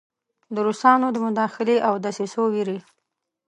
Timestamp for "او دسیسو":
1.87-2.41